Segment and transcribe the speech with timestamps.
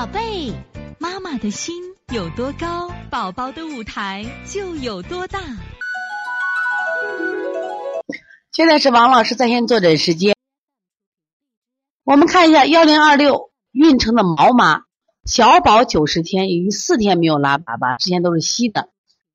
[0.00, 0.50] 宝贝，
[0.98, 1.74] 妈妈的心
[2.10, 5.38] 有多高，宝宝的舞台就有多大。
[8.50, 10.34] 现在是王老师在线坐诊时间。
[12.02, 14.84] 我们看一下幺零二六运城的毛妈，
[15.26, 18.88] 小宝九十天，已经四天没有拉粑粑，之前都是稀的，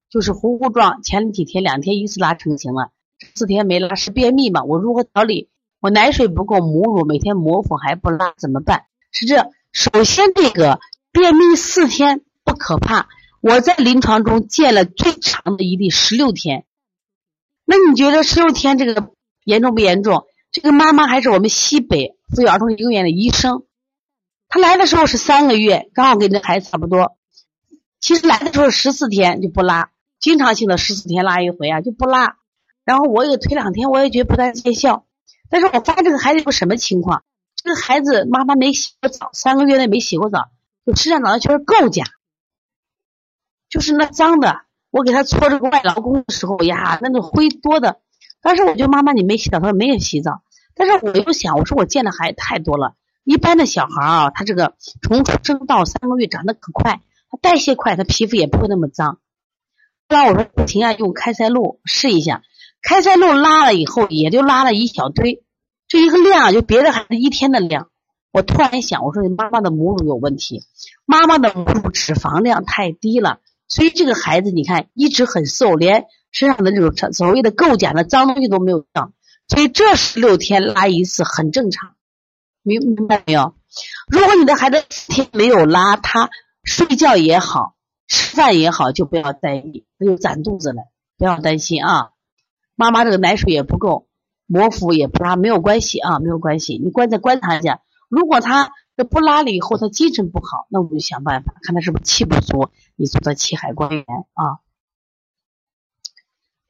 [0.10, 1.04] 就是糊糊状。
[1.04, 2.90] 前几天两天一次拉成型了，
[3.36, 4.64] 四天没拉是便秘嘛？
[4.64, 5.48] 我如何调理？
[5.80, 8.86] 我奶水不够，母乳每天磨腹还不拉，怎么办？
[9.12, 10.80] 是这，首先这个
[11.12, 13.10] 便秘四天不可怕，
[13.42, 16.66] 我在临床中见了最长的一例十六天。
[17.66, 19.12] 那你觉得十六天这个
[19.44, 20.24] 严重不严重？
[20.50, 23.66] 这个妈妈还是我们西北妇幼儿童医院的医生，
[24.48, 27.18] 她来的时候是三个月，刚好跟这孩子差不多。
[28.00, 29.90] 其实来的时候十四天就不拉，
[30.22, 32.38] 经常性的十四天拉一回啊就不拉。
[32.86, 35.06] 然后我也推两天，我也觉得不太见效。
[35.50, 37.26] 但是我发现这个孩子有什么情况？
[37.66, 40.52] 这个孩子妈妈没洗过澡，三个月内没洗过澡，
[40.86, 42.06] 就身上长的全是垢痂，
[43.70, 44.62] 就是那脏的。
[44.92, 48.00] 我给他搓这个外劳宫的时候呀，那个灰多的。
[48.40, 50.44] 当时我就妈妈你没洗澡，他说没有洗澡。
[50.76, 59.20] 但是我又想，我说我见的孩子太多了，一般的小孩啊，他这个从出生到三个月长得可快，他代谢快，他皮肤也不会那么脏。
[60.08, 62.44] 后来我说不行啊，用开塞露试一下。
[62.84, 65.44] 开塞露拉了以后，也就拉了一小堆，
[65.88, 67.90] 这一个量就别的孩子一天的量。
[68.32, 70.64] 我突然想，我说你妈妈的母乳有问题，
[71.06, 79.14] 妈妈的母乳脂肪量太低了，所以这个孩子你看一直很瘦，连身上的这种所谓的垢痂的脏东西都没有掉，
[79.48, 81.96] 所以这十六天拉一次很正常，
[82.62, 83.54] 明明白没有？
[84.08, 86.30] 如果你的孩子四天没有拉，他
[86.62, 87.76] 睡觉也好，
[88.08, 90.84] 吃饭也好，就不要在意，他就攒肚子了，
[91.18, 92.10] 不要担心啊。
[92.76, 94.10] 妈妈这个奶水也不够，
[94.46, 96.78] 模糊也不拉，没有关系啊，没有关系。
[96.84, 104.60] 你观再观察一下，如果他这不拉了以后，他精神不好，那我们就想办法，看他是不是气不足，你做的气海关元啊。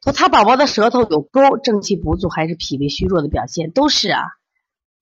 [0.03, 3.71] 说他宝宝的舌头有沟，正气不足还是脾胃虚弱的表现？
[3.71, 4.21] 都是啊。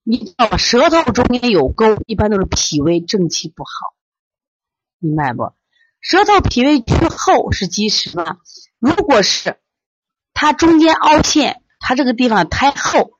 [0.02, 0.56] 你知道吧？
[0.56, 3.70] 舌头中间有沟，一般都是脾胃正气不好，
[4.98, 5.52] 明白不？
[6.00, 8.38] 舌头脾胃虚厚是积食吗？
[8.78, 9.56] 如果是。
[10.36, 13.18] 它中间凹陷，它这个地方太厚、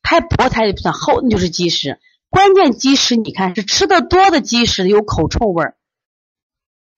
[0.00, 1.98] 太薄、它也不算厚，那就是积食。
[2.30, 5.76] 关键积食，你看是吃的多的积食，有口臭味儿，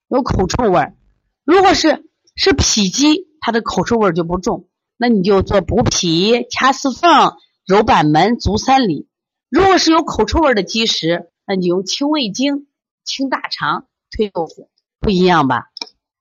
[0.09, 0.95] 有口臭味儿。
[1.43, 4.69] 如果是是脾积，它的口臭味儿就不重，
[4.99, 7.33] 那你就做补脾、掐四缝、
[7.65, 9.09] 揉板门、足三里。
[9.49, 12.67] 如果是有口臭味的积食，那你用清胃经、
[13.05, 14.69] 清大肠、推豆腐，
[15.01, 15.71] 不一样吧？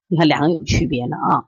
[0.08, 1.46] 你看两个有区别了啊。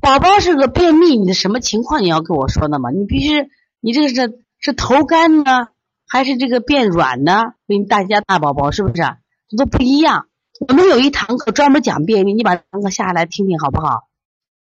[0.00, 2.02] 宝宝是个便秘，你的什么情况？
[2.02, 2.90] 你要跟我说的嘛？
[2.90, 3.48] 你必须，
[3.80, 5.68] 你这个是是头干呢，
[6.08, 7.52] 还是这个变软呢？
[7.68, 9.02] 给你大家大宝宝是不是？
[9.48, 10.26] 这都不一样。
[10.66, 14.08] 我们有一堂课专门讲便秘，你把堂课下来听听好不好？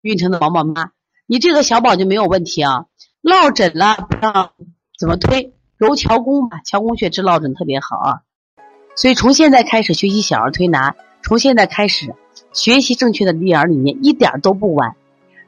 [0.01, 0.91] 运城的宝宝妈，
[1.25, 2.85] 你这个小宝就没有问题啊。
[3.21, 4.51] 落枕了，不让
[4.99, 5.53] 怎么推？
[5.77, 8.21] 揉桥弓吧，桥弓穴治落枕特别好啊。
[8.95, 12.13] 所以从现在开始学习小儿推拿，从现在开始
[12.53, 14.95] 学习正确的育儿理念，一点都不晚。